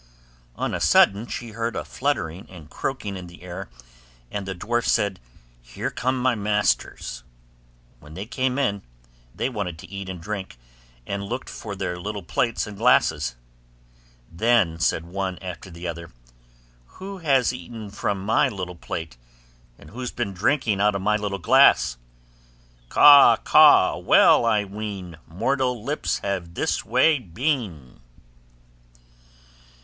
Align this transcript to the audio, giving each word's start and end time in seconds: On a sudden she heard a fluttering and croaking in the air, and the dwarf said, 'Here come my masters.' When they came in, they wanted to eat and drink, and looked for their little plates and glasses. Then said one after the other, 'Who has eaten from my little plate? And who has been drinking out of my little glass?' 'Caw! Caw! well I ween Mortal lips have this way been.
On 0.55 0.73
a 0.73 0.79
sudden 0.79 1.27
she 1.27 1.49
heard 1.49 1.75
a 1.75 1.85
fluttering 1.85 2.49
and 2.49 2.71
croaking 2.71 3.15
in 3.15 3.27
the 3.27 3.43
air, 3.43 3.69
and 4.31 4.47
the 4.47 4.55
dwarf 4.55 4.87
said, 4.87 5.19
'Here 5.61 5.91
come 5.91 6.19
my 6.19 6.33
masters.' 6.33 7.21
When 7.99 8.15
they 8.15 8.25
came 8.25 8.57
in, 8.57 8.81
they 9.35 9.47
wanted 9.47 9.77
to 9.77 9.91
eat 9.91 10.09
and 10.09 10.19
drink, 10.19 10.57
and 11.05 11.25
looked 11.25 11.51
for 11.51 11.75
their 11.75 11.99
little 11.99 12.23
plates 12.23 12.65
and 12.65 12.75
glasses. 12.79 13.35
Then 14.31 14.79
said 14.79 15.05
one 15.05 15.37
after 15.37 15.69
the 15.69 15.87
other, 15.87 16.11
'Who 16.97 17.19
has 17.19 17.53
eaten 17.53 17.91
from 17.91 18.25
my 18.25 18.49
little 18.49 18.73
plate? 18.75 19.17
And 19.77 19.91
who 19.91 19.99
has 19.99 20.09
been 20.11 20.33
drinking 20.33 20.81
out 20.81 20.95
of 20.95 21.03
my 21.03 21.15
little 21.15 21.37
glass?' 21.37 21.97
'Caw! 22.89 23.35
Caw! 23.43 23.97
well 23.99 24.45
I 24.45 24.63
ween 24.63 25.19
Mortal 25.27 25.83
lips 25.83 26.17
have 26.23 26.55
this 26.55 26.83
way 26.83 27.19
been. 27.19 27.99